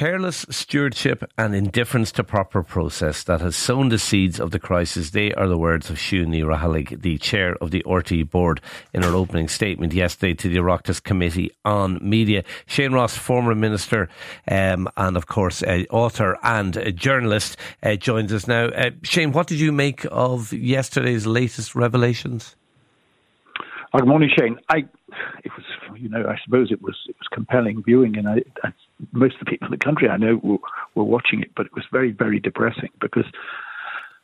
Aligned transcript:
Careless 0.00 0.46
stewardship 0.48 1.30
and 1.36 1.54
indifference 1.54 2.10
to 2.12 2.24
proper 2.24 2.62
process 2.62 3.22
that 3.24 3.42
has 3.42 3.54
sown 3.54 3.90
the 3.90 3.98
seeds 3.98 4.40
of 4.40 4.50
the 4.50 4.58
crisis. 4.58 5.10
They 5.10 5.34
are 5.34 5.46
the 5.46 5.58
words 5.58 5.90
of 5.90 5.96
Siún 5.96 6.28
Ní 6.28 6.42
Raghallaigh, 6.42 7.02
the 7.02 7.18
chair 7.18 7.54
of 7.60 7.70
the 7.70 7.82
RTE 7.86 8.30
board, 8.30 8.62
in 8.94 9.02
her 9.02 9.12
opening 9.12 9.46
statement 9.46 9.92
yesterday 9.92 10.32
to 10.32 10.48
the 10.48 10.56
Oireachtas 10.56 11.02
Committee 11.02 11.50
on 11.66 11.98
Media. 12.00 12.44
Shane 12.64 12.94
Ross, 12.94 13.14
former 13.14 13.54
minister 13.54 14.08
um, 14.50 14.88
and, 14.96 15.18
of 15.18 15.26
course, 15.26 15.62
uh, 15.62 15.82
author 15.90 16.38
and 16.42 16.96
journalist, 16.96 17.58
uh, 17.82 17.96
joins 17.96 18.32
us 18.32 18.48
now. 18.48 18.68
Uh, 18.68 18.92
Shane, 19.02 19.32
what 19.32 19.48
did 19.48 19.60
you 19.60 19.70
make 19.70 20.06
of 20.10 20.50
yesterday's 20.50 21.26
latest 21.26 21.74
revelations? 21.74 22.56
Good 23.94 24.08
morning, 24.08 24.30
Shane. 24.34 24.58
I, 24.70 24.78
it 25.44 25.52
was, 25.54 25.66
you 25.96 26.08
know, 26.08 26.24
I 26.28 26.36
suppose 26.44 26.70
it 26.70 26.82
was 26.82 26.96
it 27.08 27.16
was 27.18 27.28
compelling 27.32 27.82
viewing, 27.82 28.16
and 28.16 28.28
I, 28.28 28.42
I, 28.64 28.72
most 29.12 29.34
of 29.34 29.40
the 29.40 29.50
people 29.50 29.66
in 29.66 29.72
the 29.72 29.84
country 29.84 30.08
I 30.08 30.16
know 30.16 30.40
were, 30.42 30.58
were 30.94 31.04
watching 31.04 31.42
it, 31.42 31.50
but 31.56 31.66
it 31.66 31.74
was 31.74 31.84
very, 31.92 32.12
very 32.12 32.40
depressing 32.40 32.90
because 33.00 33.26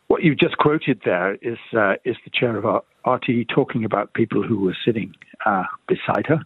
what 0.08 0.22
you 0.22 0.34
just 0.34 0.58
quoted 0.58 1.00
there 1.04 1.34
is 1.36 1.58
uh, 1.76 1.94
is 2.04 2.16
the 2.24 2.30
chair 2.30 2.56
of 2.56 2.82
RTE 3.04 3.48
talking 3.48 3.84
about 3.84 4.14
people 4.14 4.42
who 4.42 4.60
were 4.60 4.76
sitting 4.84 5.14
uh, 5.44 5.64
beside 5.88 6.26
her, 6.26 6.40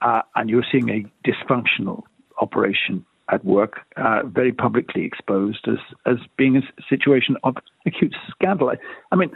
uh, 0.00 0.22
and 0.34 0.48
you're 0.48 0.64
seeing 0.70 0.88
a 0.88 1.04
dysfunctional 1.28 2.02
operation 2.40 3.04
at 3.28 3.44
work, 3.44 3.80
uh, 3.96 4.22
very 4.24 4.52
publicly 4.52 5.04
exposed 5.04 5.66
as 5.68 5.78
as 6.06 6.16
being 6.36 6.56
a 6.56 6.62
situation 6.88 7.36
of 7.44 7.56
acute 7.86 8.14
scandal. 8.30 8.70
I, 8.70 8.76
I 9.10 9.16
mean, 9.16 9.30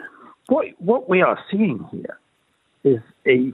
what 0.49 0.67
what 0.79 1.09
we 1.09 1.23
are 1.23 1.39
seeing 1.51 1.87
here 1.91 2.19
is 2.85 3.01
a 3.27 3.53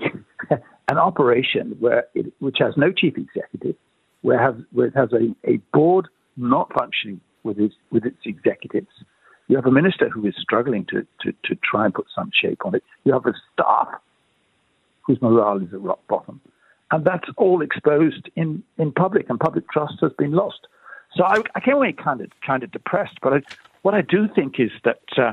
an 0.89 0.99
operation 0.99 1.77
where 1.81 2.05
it, 2.15 2.33
which 2.41 2.57
has 2.59 2.75
no 2.77 2.93
chief 2.93 3.17
executive, 3.17 3.77
where, 4.23 4.53
where 4.73 4.87
it 4.87 4.97
has 4.97 5.11
a, 5.13 5.35
a 5.49 5.57
board 5.73 6.09
not 6.37 6.73
functioning 6.73 7.21
with 7.43 7.59
its 7.59 7.75
with 7.91 8.05
its 8.05 8.19
executives. 8.25 8.89
You 9.49 9.57
have 9.57 9.67
a 9.67 9.71
minister 9.71 10.09
who 10.09 10.27
is 10.27 10.35
struggling 10.41 10.87
to, 10.87 11.07
to, 11.23 11.33
to 11.45 11.57
try 11.57 11.85
and 11.85 11.93
put 11.93 12.07
some 12.15 12.31
shape 12.33 12.65
on 12.65 12.75
it. 12.75 12.83
You 13.05 13.13
have 13.13 13.27
a 13.27 13.35
staff 13.53 13.89
whose 15.03 15.21
morale 15.21 15.61
is 15.61 15.73
at 15.75 15.81
rock 15.81 15.99
bottom. 16.09 16.41
And 16.91 17.05
that's 17.05 17.29
all 17.37 17.63
exposed 17.63 18.31
in, 18.37 18.63
in 18.79 18.93
public, 18.93 19.29
and 19.29 19.41
public 19.41 19.69
trust 19.71 19.95
has 20.01 20.13
been 20.17 20.33
lost. 20.33 20.67
So 21.15 21.25
I, 21.25 21.43
I 21.55 21.61
came 21.61 21.75
away 21.75 21.93
kind 21.93 22.21
of 22.21 22.31
kind 22.47 22.63
of 22.63 22.71
depressed. 22.71 23.19
But 23.23 23.33
I, 23.35 23.43
what 23.83 23.95
I 23.95 24.03
do 24.03 24.29
think 24.35 24.61
is 24.61 24.71
that 24.85 25.03
uh, 25.17 25.33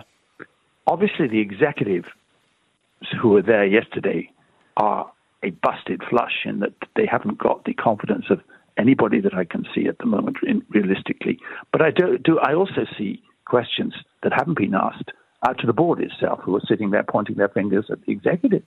obviously 0.88 1.28
the 1.28 1.40
executive 1.40 2.06
who 3.22 3.30
were 3.30 3.42
there 3.42 3.66
yesterday 3.66 4.32
are 4.76 5.10
a 5.44 5.52
busted 5.52 6.02
flush 6.10 6.46
in 6.46 6.60
that 6.60 6.74
they 6.96 7.06
haven't 7.06 7.38
got 7.38 7.66
the 7.66 7.74
confidence 7.74 8.26
of 8.30 8.42
anybody 8.78 9.20
that 9.22 9.34
I 9.34 9.44
can 9.44 9.66
see 9.74 9.88
at 9.88 9.98
the 10.00 10.06
moment, 10.06 10.38
realistically. 10.70 11.40
But 11.72 11.82
I 11.82 11.92
do, 11.92 12.18
do 12.18 12.40
I 12.40 12.54
also 12.54 12.86
see 12.98 13.22
questions 13.46 13.94
that 14.24 14.34
haven't 14.34 14.58
been 14.58 14.76
asked 14.76 15.12
out 15.48 15.58
to 15.60 15.68
the 15.68 15.74
board 15.74 16.02
itself, 16.02 16.40
who 16.44 16.56
are 16.56 16.62
sitting 16.68 16.92
there 16.92 17.04
pointing 17.04 17.38
their 17.38 17.50
fingers 17.50 17.86
at 17.90 18.02
the 18.06 18.12
executive. 18.12 18.64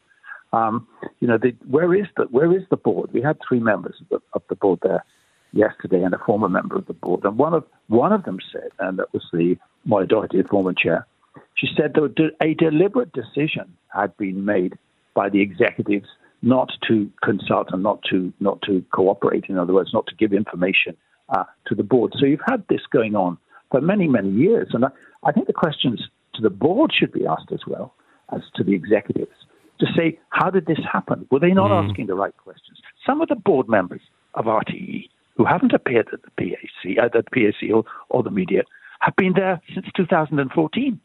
Um, 0.53 0.87
you 1.20 1.28
know, 1.28 1.39
the, 1.39 1.55
where 1.69 1.95
is 1.95 2.06
the 2.17 2.25
where 2.25 2.55
is 2.55 2.62
the 2.70 2.77
board? 2.77 3.11
We 3.12 3.23
had 3.23 3.39
three 3.47 3.61
members 3.61 3.97
of 4.00 4.09
the, 4.09 4.19
of 4.34 4.43
the 4.48 4.56
board 4.56 4.81
there 4.83 5.05
yesterday, 5.53 6.03
and 6.03 6.15
a 6.15 6.19
former 6.19 6.48
member 6.48 6.77
of 6.77 6.87
the 6.87 6.93
board, 6.95 7.25
and 7.25 7.39
one 7.39 7.55
of 7.55 7.65
one 7.89 8.12
of 8.12 8.25
them 8.25 8.39
said, 8.53 8.70
and 8.78 8.98
that 8.98 9.12
was 9.12 9.25
the 9.33 9.56
Moya 9.84 10.06
Doherty, 10.06 10.43
former 10.43 10.75
chair. 10.75 11.06
She 11.55 11.69
said 11.77 11.95
that 11.95 12.31
a 12.41 12.55
deliberate 12.55 13.12
decision 13.12 13.77
had 13.89 14.15
been 14.17 14.45
made 14.45 14.78
by 15.15 15.28
the 15.28 15.41
executives 15.41 16.09
not 16.42 16.72
to 16.88 17.10
consult 17.22 17.68
and 17.70 17.82
not 17.82 18.02
to 18.10 18.32
not 18.40 18.60
to 18.62 18.84
cooperate. 18.92 19.44
In 19.48 19.58
other 19.58 19.72
words, 19.72 19.90
not 19.92 20.06
to 20.08 20.14
give 20.16 20.32
information 20.32 20.97
uh, 21.28 21.44
to 21.66 21.75
the 21.75 21.82
board. 21.82 22.12
So 22.19 22.26
you've 22.26 22.41
had 22.48 22.64
this 22.69 22.82
going 22.92 23.14
on 23.14 23.38
for 23.70 23.80
many 23.80 24.08
many 24.08 24.30
years, 24.30 24.69
and 24.72 24.84
I, 24.84 24.88
I 25.25 25.32
think 25.32 25.47
the 25.47 25.52
questions 25.52 26.02
to 26.34 26.42
the 26.42 26.50
board 26.50 26.92
should 26.92 27.12
be 27.12 27.26
asked 27.26 27.52
as 27.52 27.60
well 27.66 27.94
as 28.34 28.42
to 28.56 28.64
the 28.64 28.75
executives 28.75 29.36
to 29.81 29.86
say 29.97 30.19
how 30.31 30.50
did 30.50 30.66
this 30.66 30.78
happen? 30.91 31.26
Were 31.31 31.41
they 31.41 31.52
not 31.52 31.70
mm. 31.70 31.88
asking 31.88 32.06
the 32.06 32.14
right 32.14 32.36
questions? 32.36 32.78
Some 33.06 33.20
of 33.20 33.28
the 33.28 33.34
board 33.34 33.69
members 33.69 34.02
of 34.34 34.47
RTE 34.47 35.08
who 35.36 35.44
haven't 35.44 35.72
appeared 35.72 36.08
at 36.12 36.20
the 36.22 36.31
PAC, 36.38 36.98
at 37.02 37.12
the 37.12 37.22
PAC 37.22 37.70
or, 37.75 37.84
or 38.10 38.22
the 38.22 38.31
media 38.31 38.62
have 39.00 39.16
been 39.16 39.32
there 39.34 39.60
since 39.75 39.86
2014. 39.97 41.00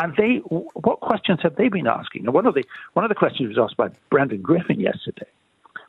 And 0.00 0.14
they, 0.16 0.36
what 0.46 1.00
questions 1.00 1.40
have 1.42 1.56
they 1.56 1.68
been 1.68 1.86
asking? 1.86 2.24
And 2.24 2.32
one 2.32 2.46
of 2.46 2.54
the 2.54 2.64
one 2.94 3.04
of 3.04 3.10
the 3.10 3.14
questions 3.14 3.54
was 3.54 3.58
asked 3.58 3.76
by 3.76 3.88
Brendan 4.10 4.40
Griffin 4.40 4.80
yesterday, 4.80 5.26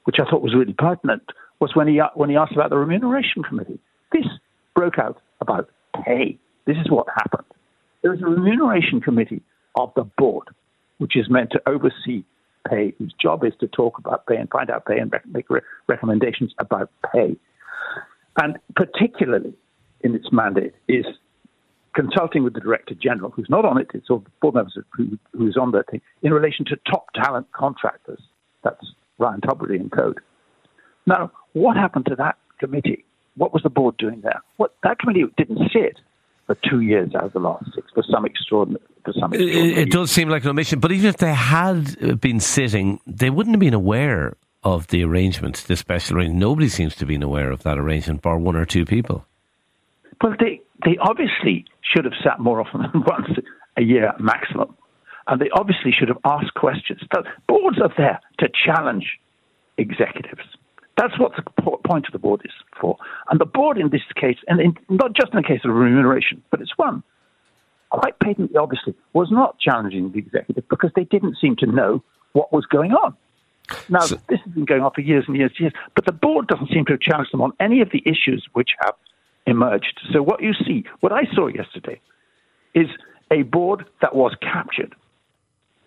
which 0.04 0.18
I 0.20 0.30
thought 0.30 0.42
was 0.42 0.54
really 0.54 0.74
pertinent, 0.74 1.24
was 1.62 1.76
when 1.76 1.88
he 1.88 2.02
when 2.16 2.30
he 2.30 2.36
asked 2.36 2.52
about 2.52 2.72
the 2.72 2.78
remuneration 2.78 3.42
committee. 3.42 3.80
This 4.12 4.26
broke 4.76 5.00
out 5.00 5.22
about 5.40 5.70
pay. 6.04 6.38
This 6.66 6.76
is 6.78 6.92
what 6.92 7.08
happened. 7.16 7.48
There 8.02 8.14
is 8.14 8.22
a 8.22 8.26
remuneration 8.26 9.00
committee 9.00 9.42
of 9.76 9.94
the 9.96 10.04
board, 10.04 10.50
which 10.98 11.16
is 11.16 11.30
meant 11.30 11.52
to 11.52 11.62
oversee 11.66 12.26
pay, 12.70 12.94
whose 12.98 13.14
job 13.14 13.46
is 13.46 13.54
to 13.62 13.68
talk 13.68 13.98
about 13.98 14.26
pay 14.26 14.36
and 14.36 14.50
find 14.50 14.70
out 14.70 14.86
pay 14.86 15.00
and 15.00 15.14
make 15.32 15.48
recommendations 15.88 16.54
about 16.60 16.92
pay. 17.14 17.38
And 18.42 18.58
particularly 18.76 19.54
in 20.02 20.16
its 20.16 20.34
mandate 20.34 20.74
is 20.90 21.06
consulting 21.94 22.44
with 22.44 22.54
the 22.54 22.60
Director 22.60 22.96
General, 22.96 23.32
who's 23.32 23.50
not 23.50 23.66
on 23.66 23.78
it, 23.78 23.88
it's 23.94 24.10
all 24.10 24.20
the 24.20 24.30
board 24.42 24.56
members 24.56 24.78
who, 24.96 25.18
who's 25.34 25.58
on 25.60 25.72
that 25.72 25.90
thing, 25.90 26.02
in 26.22 26.34
relation 26.34 26.66
to 26.66 26.78
top 26.90 27.08
talent 27.14 27.52
contractors. 27.52 28.22
That's 28.64 28.86
Ryan 29.18 29.42
Tubridy 29.42 29.80
and 29.80 29.92
Code. 29.92 30.20
Now, 31.06 31.32
what 31.54 31.78
happened 31.78 32.06
to 32.08 32.16
that 32.16 32.38
committee? 32.60 33.06
What 33.36 33.54
was 33.54 33.64
the 33.64 33.70
board 33.70 33.98
doing 33.98 34.22
there? 34.22 34.42
What 34.58 34.76
That 34.84 35.00
committee 35.00 35.24
didn't 35.38 35.70
sit 35.74 35.98
for 36.48 36.58
two 36.70 36.82
years 36.82 37.16
out 37.16 37.26
of 37.26 37.34
the 37.34 37.40
last 37.40 37.66
six 37.74 37.88
for 37.94 38.04
some 38.12 38.26
extraordinary. 38.26 38.84
For 39.06 39.14
some 39.14 39.34
extraordinary 39.34 39.72
it, 39.74 39.88
it 39.88 39.92
does 39.92 40.12
seem 40.12 40.30
like 40.30 40.44
an 40.44 40.50
omission, 40.50 40.80
but 40.80 40.92
even 40.92 41.08
if 41.08 41.18
they 41.18 41.34
had 41.34 42.20
been 42.20 42.40
sitting, 42.40 43.00
they 43.08 43.30
wouldn't 43.30 43.56
have 43.56 43.60
been 43.60 43.74
aware 43.74 44.36
of 44.64 44.88
the 44.88 45.04
arrangement, 45.04 45.56
the 45.68 45.76
special 45.76 46.18
arrangement. 46.18 46.40
Nobody 46.40 46.68
seems 46.68 46.94
to 46.96 47.00
have 47.00 47.08
been 47.08 47.24
aware 47.24 47.52
of 47.52 47.64
that 47.64 47.78
arrangement, 47.78 48.22
bar 48.22 48.38
one 48.38 48.56
or 48.56 48.66
two 48.66 48.86
people. 48.86 49.26
Well, 50.22 50.36
they, 50.40 50.62
they 50.86 50.98
obviously 51.02 51.66
should 51.82 52.06
have 52.06 52.14
sat 52.24 52.40
more 52.40 52.62
often 52.62 52.82
than 52.82 53.04
once 53.06 53.30
a 53.78 53.82
year 53.82 54.14
maximum. 54.20 54.76
And 55.28 55.40
they 55.40 55.50
obviously 55.54 55.92
should 55.98 56.10
have 56.10 56.18
asked 56.26 56.54
questions. 56.56 57.02
Boards 57.48 57.80
are 57.82 57.94
there 57.98 58.20
to 58.40 58.50
challenge 58.66 59.20
executives. 59.78 60.42
That's 60.98 61.18
what 61.18 61.32
the 61.36 61.62
point 61.88 62.06
of 62.08 62.12
the 62.12 62.20
board 62.20 62.42
is 62.44 62.52
for. 62.80 62.98
And 63.30 63.40
the 63.40 63.46
board 63.46 63.78
in 63.78 63.90
this 63.90 64.02
case, 64.20 64.38
and 64.48 64.60
in, 64.60 64.78
not 64.90 65.14
just 65.14 65.34
in 65.34 65.38
the 65.38 65.48
case 65.48 65.62
of 65.64 65.74
remuneration, 65.74 66.44
but 66.52 66.62
it's 66.62 66.78
one, 66.78 67.02
quite 67.90 68.20
patently, 68.20 68.58
obviously, 68.58 68.94
was 69.14 69.30
not 69.32 69.60
challenging 69.60 70.12
the 70.12 70.20
executive 70.20 70.68
because 70.70 70.92
they 70.96 71.06
didn't 71.06 71.38
seem 71.40 71.56
to 71.58 71.66
know 71.66 72.04
what 72.34 72.52
was 72.52 72.66
going 72.66 72.92
on. 72.92 73.16
Now, 73.90 74.02
so, 74.02 74.18
this 74.28 74.40
has 74.44 74.54
been 74.54 74.66
going 74.66 74.82
on 74.82 74.92
for 74.94 75.02
years 75.02 75.26
and 75.28 75.38
years 75.38 75.52
and 75.58 75.62
years, 75.62 75.74
but 75.96 76.06
the 76.06 76.12
board 76.12 76.48
doesn't 76.48 76.70
seem 76.72 76.86
to 76.86 76.94
have 76.94 77.02
challenged 77.02 77.32
them 77.32 77.42
on 77.42 77.54
any 77.60 77.82
of 77.82 77.90
the 77.92 78.04
issues 78.06 78.46
which 78.54 78.70
have 78.84 78.96
emerged. 79.46 80.00
So 80.14 80.22
what 80.22 80.42
you 80.42 80.54
see, 80.54 80.84
what 81.00 81.12
I 81.12 81.24
saw 81.34 81.48
yesterday, 81.48 82.00
is 82.74 82.88
a 83.32 83.44
board 83.44 83.86
that 84.02 84.16
was 84.16 84.36
captured, 84.42 84.96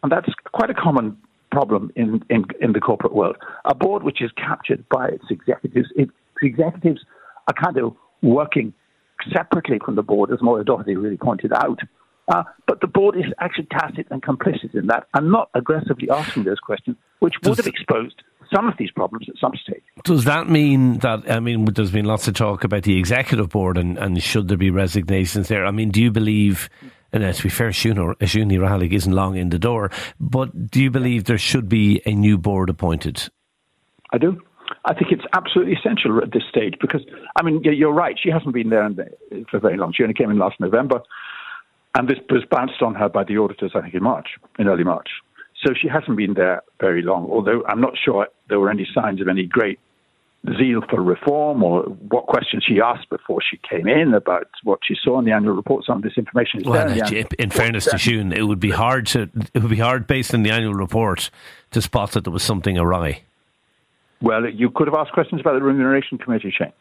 and 0.03 0.11
that's 0.11 0.29
quite 0.53 0.71
a 0.71 0.75
common 0.75 1.17
problem 1.51 1.93
in, 1.95 2.23
in, 2.29 2.45
in 2.61 2.73
the 2.73 2.81
corporate 2.81 3.15
world. 3.15 3.37
A 3.65 3.75
board 3.75 4.03
which 4.03 4.21
is 4.21 4.31
captured 4.37 4.85
by 4.89 5.09
its 5.09 5.25
executives. 5.31 5.89
Its 5.95 6.13
executives 6.43 7.01
are 7.49 7.55
kind 7.55 7.79
of 7.79 7.95
working 8.23 8.75
separately 9.33 9.79
from 9.85 9.95
the 9.95 10.03
board, 10.03 10.31
as 10.33 10.43
Moya 10.43 10.65
Doherty 10.65 10.97
really 10.97 11.17
pointed 11.17 11.53
out. 11.53 11.79
Uh, 12.29 12.43
but 12.67 12.81
the 12.81 12.87
board 12.87 13.17
is 13.17 13.27
actually 13.39 13.67
tacit 13.71 14.07
and 14.11 14.23
complicit 14.23 14.75
in 14.75 14.87
that 14.87 15.07
and 15.15 15.31
not 15.31 15.51
aggressively 15.55 16.09
asking 16.11 16.45
those 16.45 16.59
questions, 16.59 16.97
which 17.21 17.35
would 17.45 17.57
have 17.57 17.67
exposed 17.67 18.23
some 18.55 18.69
of 18.69 18.75
these 18.79 18.91
problems 18.91 19.27
at 19.29 19.35
some 19.41 19.53
stage. 19.63 19.83
Does 20.05 20.25
that 20.25 20.49
mean 20.49 20.99
that, 20.99 21.31
I 21.31 21.41
mean, 21.41 21.65
there's 21.65 21.91
been 21.91 22.05
lots 22.05 22.29
of 22.29 22.35
talk 22.35 22.65
about 22.65 22.85
the 22.85 22.99
executive 22.99 23.49
board 23.49 23.79
and, 23.79 23.99
and 23.99 24.23
should 24.23 24.49
there 24.49 24.57
be 24.57 24.71
resignations 24.71 25.49
there? 25.49 25.67
I 25.67 25.71
mean, 25.71 25.91
do 25.91 26.03
you 26.03 26.11
believe, 26.11 26.69
and 27.13 27.25
uh, 27.25 27.33
to 27.33 27.43
be 27.43 27.49
fair, 27.49 27.71
Siún 27.71 28.17
Ní 28.19 28.59
Raghallaigh 28.59 28.93
isn't 28.93 29.13
long 29.13 29.37
in 29.37 29.51
the 29.51 29.59
door, 29.59 29.91
but 30.21 30.71
do 30.71 30.83
you 30.83 30.91
believe 30.91 31.25
there 31.25 31.39
should 31.39 31.69
be 31.69 32.01
a 32.07 32.13
new 32.13 32.39
board 32.39 32.71
appointed? 32.71 33.29
I 34.13 34.19
do. 34.19 34.41
I 34.85 34.95
think 34.95 35.13
it's 35.13 35.25
absolutely 35.33 35.75
essential 35.75 36.19
at 36.23 36.33
this 36.33 36.43
stage 36.49 36.75
because, 36.81 37.03
I 37.37 37.43
mean, 37.43 37.63
you're 37.65 37.93
right. 37.93 38.17
She 38.23 38.31
hasn't 38.31 38.55
been 38.55 38.71
there 38.71 38.89
for 39.51 39.59
very 39.59 39.77
long. 39.77 39.93
She 39.95 40.03
only 40.03 40.15
came 40.15 40.31
in 40.31 40.39
last 40.39 40.61
November, 40.61 41.03
and 41.97 42.09
this 42.09 42.19
was 42.31 42.45
bounced 42.51 42.83
on 42.83 42.95
her 42.95 43.09
by 43.09 43.25
the 43.25 43.37
auditors, 43.39 43.73
I 43.75 43.83
think, 43.83 43.95
in 43.95 44.03
March, 44.03 44.29
in 44.59 44.69
early 44.69 44.85
March. 44.85 45.09
So 45.65 45.73
she 45.73 45.89
hasn't 45.89 46.17
been 46.17 46.35
there 46.35 46.63
very 46.81 47.03
long, 47.03 47.29
although 47.31 47.65
I'm 47.67 47.81
not 47.81 47.95
sure 48.03 48.29
there 48.49 48.61
were 48.61 48.71
any 48.71 48.87
signs 48.95 49.21
of 49.21 49.29
any 49.29 49.45
great 49.45 49.79
zeal 50.59 50.83
for 50.91 51.03
reform 51.03 51.63
or 51.63 51.85
what 51.85 52.27
questions 52.27 52.65
she 52.69 52.81
asked 52.81 53.09
before 53.09 53.41
she 53.41 53.59
came 53.69 53.89
in 53.89 54.13
about 54.13 54.49
what 54.63 54.81
she 54.87 54.95
saw 55.03 55.19
in 55.19 55.25
the 55.25 55.33
annual 55.33 55.55
report. 55.55 55.85
Some 55.87 55.99
of 55.99 56.03
this 56.03 56.19
information 56.19 56.61
is 56.61 56.67
well, 56.67 56.87
there. 56.87 57.07
In, 57.07 57.17
in, 57.17 57.27
in 57.39 57.51
fairness 57.51 57.87
to 57.87 57.97
Siún, 57.97 58.37
it 58.37 58.45
would 58.45 58.61
be 58.61 58.71
hard 58.71 59.07
to 59.09 59.31
it 59.55 59.63
would 59.63 59.71
be 59.71 59.79
hard 59.79 60.07
based 60.07 60.35
on 60.35 60.43
the 60.43 60.51
annual 60.51 60.75
report 60.75 61.31
to 61.71 61.81
spot 61.81 62.13
that 62.13 62.25
there 62.25 62.33
was 62.33 62.43
something 62.43 62.77
awry. 62.77 63.23
Well, 64.21 64.49
you 64.49 64.71
could 64.71 64.87
have 64.87 64.97
asked 64.97 65.13
questions 65.13 65.41
about 65.41 65.55
the 65.55 65.63
remuneration 65.63 66.19
committee, 66.19 66.55
Shane. 66.57 66.73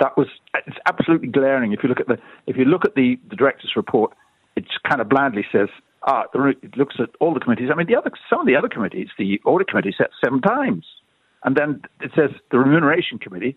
That 0.00 0.16
was 0.16 0.28
it's 0.66 0.76
absolutely 0.86 1.28
glaring. 1.28 1.72
If 1.72 1.82
you 1.82 1.88
look 1.88 2.00
at 2.00 2.08
the 2.08 2.18
if 2.46 2.56
you 2.56 2.66
look 2.66 2.84
at 2.84 2.94
the, 2.94 3.18
the 3.30 3.36
director's 3.36 3.72
report, 3.74 4.12
it 4.54 4.66
kind 4.86 5.00
of 5.00 5.08
blandly 5.08 5.46
says 5.50 5.68
ah, 6.06 6.24
it 6.34 6.76
looks 6.76 6.96
at 6.98 7.10
all 7.20 7.34
the 7.34 7.40
committees. 7.40 7.68
I 7.72 7.76
mean, 7.76 7.86
the 7.86 7.96
other 7.96 8.10
some 8.30 8.40
of 8.40 8.46
the 8.46 8.56
other 8.56 8.68
committees, 8.68 9.08
the 9.18 9.40
audit 9.44 9.68
committee 9.68 9.94
sat 9.96 10.10
seven 10.22 10.40
times. 10.40 10.84
And 11.44 11.56
then 11.56 11.82
it 12.00 12.10
says 12.16 12.30
the 12.50 12.58
remuneration 12.58 13.18
committee. 13.18 13.56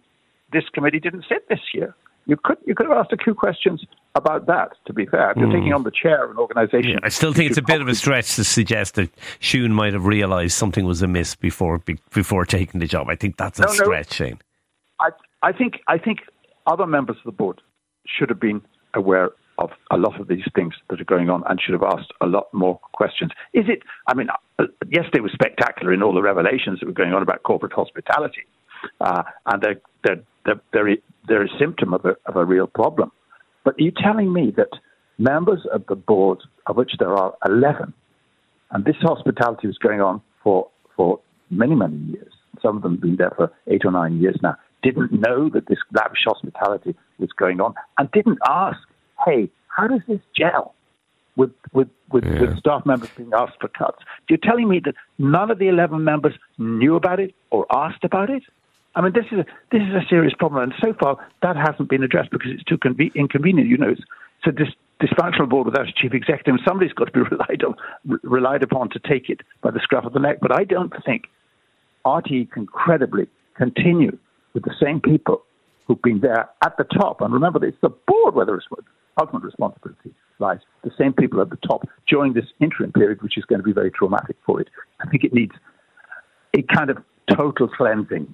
This 0.54 0.64
committee 0.74 1.00
didn't 1.00 1.26
sit 1.28 1.48
this 1.50 1.60
year. 1.74 1.96
You 2.28 2.38
could 2.38 2.58
you 2.66 2.76
could 2.76 2.88
have 2.88 2.98
asked 2.98 3.12
a 3.12 3.18
few 3.18 3.34
questions 3.34 3.84
about 4.14 4.46
that. 4.46 4.74
To 4.86 4.94
be 4.94 5.06
fair, 5.08 5.32
if 5.32 5.38
you're 5.38 5.48
mm. 5.48 5.54
taking 5.54 5.74
on 5.74 5.84
the 5.84 5.92
chair 5.92 6.24
of 6.24 6.32
an 6.32 6.38
organisation. 6.38 6.92
Yeah, 6.92 7.00
I 7.02 7.10
still 7.10 7.34
think 7.34 7.50
it's 7.50 7.58
a 7.58 7.64
bit 7.64 7.82
of 7.82 7.88
a 7.88 7.96
stretch 7.96 8.36
to 8.36 8.44
suggest 8.44 8.96
that 8.96 9.10
Siún 9.40 9.72
might 9.72 9.94
have 9.94 10.06
realised 10.06 10.54
something 10.54 10.86
was 10.86 11.02
amiss 11.02 11.34
before 11.36 11.82
before 12.14 12.46
taking 12.46 12.80
the 12.80 12.86
job. 12.86 13.10
I 13.10 13.16
think 13.16 13.38
that's 13.38 13.58
a 13.58 13.64
no, 13.64 13.74
stretch, 13.74 14.20
no. 14.20 14.26
Shane. 14.28 14.40
I 15.00 15.10
I 15.42 15.52
think 15.52 15.80
I 15.88 15.98
think 15.98 16.20
other 16.68 16.86
members 16.86 17.18
of 17.18 17.24
the 17.24 17.32
board 17.32 17.62
should 18.06 18.30
have 18.30 18.40
been 18.40 18.62
aware 18.94 19.32
of 19.62 19.72
a 19.92 19.98
lot 19.98 20.20
of 20.20 20.28
these 20.28 20.44
things 20.56 20.74
that 20.90 21.00
are 21.00 21.06
going 21.06 21.30
on 21.30 21.44
and 21.48 21.60
should 21.62 21.74
have 21.74 21.84
asked 21.84 22.12
a 22.22 22.26
lot 22.26 22.48
more 22.54 22.80
questions. 22.94 23.32
Is 23.54 23.66
it, 23.68 23.84
I 24.08 24.14
mean, 24.14 24.28
uh, 24.60 24.64
yesterday 24.90 25.20
was 25.20 25.32
spectacular 25.34 25.94
in 25.94 26.04
all 26.04 26.14
the 26.14 26.22
revelations 26.22 26.80
that 26.80 26.88
were 26.88 26.94
going 26.94 27.14
on 27.14 27.22
about 27.22 27.44
corporate 27.44 27.74
hospitality. 27.74 28.46
Uh, 29.00 29.24
and 29.46 29.62
they're, 29.62 29.82
they're, 30.04 30.24
they're, 30.46 30.62
they're, 30.74 30.98
they're 31.28 31.44
a 31.44 31.60
symptom 31.60 31.94
of 31.94 32.06
a, 32.06 32.16
of 32.26 32.36
a 32.36 32.46
real 32.46 32.68
problem. 32.68 33.12
But 33.64 33.76
are 33.76 33.84
you 33.84 33.92
telling 33.92 34.34
me 34.34 34.52
that 34.58 34.70
members 35.18 35.66
of 35.72 35.86
the 35.88 35.96
board, 35.96 36.40
of 36.66 36.78
which 36.78 36.94
there 37.00 37.16
are 37.16 37.34
11, 37.46 37.94
and 38.72 38.86
this 38.86 38.96
hospitality 39.02 39.68
was 39.68 39.78
going 39.78 40.02
on 40.02 40.22
for, 40.44 40.68
for 40.96 41.20
many, 41.50 41.76
many 41.76 41.98
years, 41.98 42.34
some 42.62 42.78
of 42.78 42.84
them 42.84 42.94
have 42.94 43.02
been 43.02 43.18
there 43.18 43.34
for 43.36 43.52
eight 43.68 43.86
or 43.86 43.92
nine 43.92 44.20
years 44.20 44.38
now, 44.42 44.56
didn't 44.82 45.12
know 45.12 45.50
that 45.50 45.68
this 45.68 45.78
lavish 45.94 46.24
hospitality 46.26 46.96
was 47.20 47.30
going 47.38 47.62
on 47.62 47.76
and 47.98 48.10
didn't 48.12 48.40
ask 48.48 48.80
hey, 49.26 49.50
how 49.68 49.88
does 49.88 50.02
this 50.08 50.20
gel 50.36 50.76
with 51.36 51.52
with 51.74 51.88
with, 52.12 52.26
yeah. 52.26 52.42
with 52.42 52.58
staff 52.60 52.86
members 52.86 53.10
being 53.16 53.32
asked 53.36 53.58
for 53.60 53.68
cuts? 53.68 54.00
You're 54.30 54.40
telling 54.42 54.68
me 54.68 54.82
that 54.86 54.96
none 55.18 55.52
of 55.52 55.60
the 55.60 55.68
11 55.68 56.04
members 56.04 56.34
knew 56.58 56.96
about 56.96 57.20
it 57.20 57.34
or 57.50 57.66
asked 57.74 58.04
about 58.04 58.30
it? 58.30 58.44
I 58.96 59.02
mean, 59.02 59.14
this 59.14 59.26
is 59.32 59.40
a, 59.40 59.46
this 59.72 59.82
is 59.82 59.94
a 59.96 60.06
serious 60.10 60.34
problem, 60.34 60.64
and 60.64 60.74
so 60.82 60.94
far 61.00 61.18
that 61.42 61.56
hasn't 61.56 61.90
been 61.90 62.04
addressed 62.04 62.32
because 62.32 62.52
it's 62.52 62.64
too 62.64 62.78
conve- 62.78 63.16
inconvenient. 63.16 63.70
You 63.70 63.78
know, 63.78 63.90
it's, 63.90 64.02
it's 64.40 64.48
a 64.48 64.52
dis- 64.52 64.76
dysfunctional 65.02 65.50
board 65.50 65.66
without 65.66 65.88
a 65.88 65.94
chief 65.94 66.14
executive. 66.14 66.56
Somebody's 66.68 66.94
got 66.94 67.06
to 67.06 67.12
be 67.12 67.22
relied 67.32 67.64
on, 67.64 67.76
relied 68.24 68.64
upon 68.64 68.90
to 68.90 69.00
take 69.00 69.30
it 69.30 69.42
by 69.62 69.72
the 69.72 69.80
scruff 69.80 70.06
of 70.06 70.14
the 70.14 70.20
neck. 70.20 70.40
But 70.42 70.52
I 70.52 70.66
don't 70.66 70.94
think 71.06 71.24
RTE 72.06 72.52
can 72.52 72.66
credibly 72.66 73.28
continue 73.56 74.18
with 74.54 74.64
the 74.64 74.76
same 74.82 75.00
people 75.00 75.44
who've 75.86 76.02
been 76.02 76.20
there 76.20 76.50
at 76.64 76.76
the 76.78 76.84
top. 76.84 77.22
And 77.22 77.34
remember, 77.34 77.64
it's 77.66 77.78
the 77.82 77.90
board 77.90 78.36
where 78.36 78.46
the 78.46 78.54
ultimate 79.20 79.44
responsibility 79.44 80.14
lies. 80.40 80.60
The 80.84 80.92
same 80.98 81.14
people 81.14 81.42
at 81.42 81.50
the 81.50 81.58
top 81.58 81.88
during 82.08 82.34
this 82.34 82.46
interim 82.60 82.92
period, 82.92 83.22
which 83.22 83.38
is 83.38 83.46
going 83.46 83.60
to 83.60 83.64
be 83.64 83.74
very 83.74 83.92
traumatic 83.92 84.38
for 84.46 84.60
it. 84.60 84.70
I 85.02 85.10
think 85.10 85.24
it 85.24 85.34
needs 85.34 85.54
a 86.56 86.62
kind 86.64 86.90
of 86.90 86.98
total 87.30 87.68
cleansing 87.68 88.34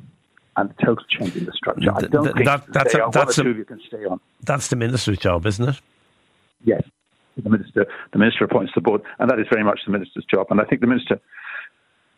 and 0.56 0.74
total 0.84 1.04
change 1.10 1.36
in 1.36 1.46
the 1.46 1.52
structure. 1.52 1.92
I 1.94 2.02
don't 2.02 2.34
think 2.34 2.46
that, 2.46 2.66
that's 2.74 2.96
a, 2.96 3.10
that's 3.12 3.38
a, 3.38 3.48
of 3.48 3.58
you 3.58 3.66
can 3.66 3.80
stay 3.88 4.06
on. 4.06 4.20
That's 4.42 4.70
the 4.70 4.76
minister's 4.76 5.20
job, 5.20 5.46
isn't 5.46 5.68
it? 5.68 5.82
Yes, 6.64 6.82
the 7.42 7.50
minister. 7.50 7.86
The 8.14 8.20
minister 8.20 8.46
appoints 8.46 8.72
the 8.74 8.82
board, 8.82 9.02
and 9.20 9.30
that 9.30 9.40
is 9.40 9.46
very 9.52 9.64
much 9.64 9.82
the 9.86 9.92
minister's 9.92 10.26
job. 10.34 10.48
And 10.50 10.60
I 10.60 10.64
think 10.64 10.82
the 10.82 10.88
minister 10.88 11.20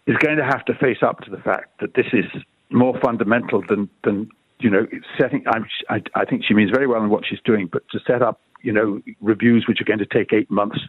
is 0.07 0.15
going 0.17 0.37
to 0.37 0.45
have 0.45 0.63
to 0.65 0.73
face 0.75 0.99
up 1.01 1.19
to 1.21 1.31
the 1.31 1.37
fact 1.37 1.81
that 1.81 1.95
this 1.95 2.05
is 2.13 2.25
more 2.69 2.97
fundamental 3.01 3.61
than 3.67 3.89
than 4.05 4.29
you 4.59 4.69
know, 4.69 4.85
setting. 5.19 5.43
I, 5.89 6.01
I 6.15 6.25
think 6.25 6.43
she 6.47 6.53
means 6.53 6.69
very 6.71 6.87
well 6.87 7.03
in 7.03 7.09
what 7.09 7.23
she's 7.27 7.39
doing, 7.45 7.69
but 7.71 7.83
to 7.91 7.99
set 8.05 8.21
up, 8.21 8.41
you 8.61 8.71
know, 8.71 9.01
reviews 9.21 9.65
which 9.67 9.81
are 9.81 9.85
going 9.85 9.99
to 9.99 10.05
take 10.05 10.33
eight 10.33 10.49
months, 10.49 10.79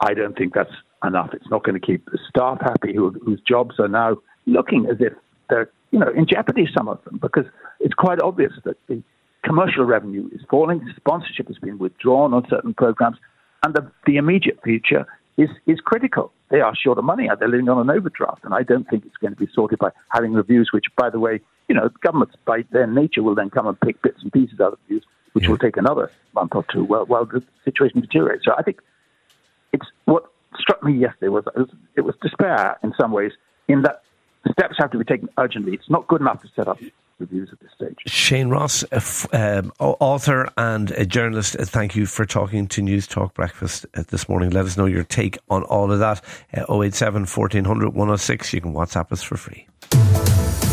I 0.00 0.14
don't 0.14 0.36
think 0.36 0.54
that's 0.54 0.72
enough. 1.04 1.30
It's 1.32 1.50
not 1.50 1.64
going 1.64 1.78
to 1.78 1.84
keep 1.84 2.04
the 2.06 2.18
staff 2.28 2.58
happy, 2.60 2.94
who, 2.94 3.10
whose 3.24 3.40
jobs 3.46 3.76
are 3.78 3.88
now 3.88 4.16
looking 4.46 4.86
as 4.90 4.96
if 5.00 5.12
they're, 5.48 5.70
you 5.90 5.98
know, 5.98 6.10
in 6.14 6.26
jeopardy. 6.26 6.68
Some 6.76 6.88
of 6.88 7.02
them, 7.04 7.18
because 7.20 7.44
it's 7.80 7.94
quite 7.94 8.20
obvious 8.20 8.52
that 8.64 8.76
the 8.88 9.02
commercial 9.44 9.84
revenue 9.84 10.28
is 10.32 10.40
falling, 10.50 10.80
sponsorship 10.96 11.48
has 11.48 11.58
been 11.58 11.78
withdrawn 11.78 12.34
on 12.34 12.46
certain 12.50 12.74
programs, 12.74 13.16
and 13.64 13.74
the, 13.74 13.90
the 14.06 14.16
immediate 14.16 14.58
future 14.62 15.06
is 15.36 15.48
is 15.66 15.78
critical. 15.80 16.32
They 16.50 16.60
are 16.60 16.74
short 16.76 16.98
of 16.98 17.04
money. 17.04 17.28
They're 17.38 17.48
living 17.48 17.68
on 17.68 17.78
an 17.78 17.90
overdraft, 17.90 18.44
and 18.44 18.54
I 18.54 18.62
don't 18.62 18.88
think 18.88 19.04
it's 19.04 19.16
going 19.16 19.34
to 19.34 19.38
be 19.38 19.48
sorted 19.52 19.78
by 19.78 19.90
having 20.10 20.32
reviews, 20.32 20.70
which, 20.72 20.86
by 20.96 21.10
the 21.10 21.18
way, 21.18 21.40
you 21.68 21.74
know, 21.74 21.90
governments 22.04 22.36
by 22.46 22.64
their 22.70 22.86
nature 22.86 23.22
will 23.22 23.34
then 23.34 23.50
come 23.50 23.66
and 23.66 23.78
pick 23.80 24.00
bits 24.02 24.22
and 24.22 24.32
pieces 24.32 24.60
out 24.60 24.72
of 24.72 24.78
the 24.80 24.94
views, 24.94 25.04
which 25.36 25.44
yeah. 25.44 25.50
will 25.50 25.58
take 25.58 25.76
another 25.76 26.10
month 26.34 26.52
or 26.54 26.64
two 26.72 26.82
while, 26.82 27.04
while 27.04 27.26
the 27.26 27.42
situation 27.62 28.00
deteriorates. 28.00 28.46
So 28.46 28.52
I 28.56 28.62
think 28.62 28.80
it's 29.74 29.84
what 30.06 30.32
struck 30.58 30.82
me 30.82 30.94
yesterday 30.94 31.28
was 31.28 31.44
it, 31.54 31.58
was 31.58 31.68
it 31.94 32.00
was 32.00 32.14
despair 32.22 32.78
in 32.82 32.94
some 32.98 33.12
ways, 33.12 33.32
in 33.68 33.82
that 33.82 34.02
steps 34.50 34.76
have 34.78 34.90
to 34.92 34.98
be 34.98 35.04
taken 35.04 35.28
urgently. 35.36 35.74
It's 35.74 35.90
not 35.90 36.08
good 36.08 36.22
enough 36.22 36.40
to 36.40 36.48
set 36.56 36.68
up 36.68 36.78
reviews 37.18 37.50
at 37.52 37.60
this 37.60 37.70
stage. 37.74 37.96
Shane 38.06 38.48
Ross, 38.48 38.82
um, 39.34 39.72
author 39.78 40.48
and 40.56 40.90
a 40.92 41.04
journalist, 41.04 41.54
uh, 41.58 41.66
thank 41.66 41.94
you 41.94 42.06
for 42.06 42.24
talking 42.24 42.66
to 42.68 42.80
Newstalk 42.80 43.34
Breakfast 43.34 43.84
uh, 43.94 44.04
this 44.08 44.30
morning. 44.30 44.48
Let 44.50 44.64
us 44.64 44.78
know 44.78 44.86
your 44.86 45.04
take 45.04 45.36
on 45.50 45.64
all 45.64 45.92
of 45.92 45.98
that. 45.98 46.22
Uh, 46.54 46.82
087 46.82 47.26
1400 47.26 47.88
106. 47.88 48.54
You 48.54 48.60
can 48.62 48.72
WhatsApp 48.72 49.12
us 49.12 49.22
for 49.22 49.36
free. 49.36 49.66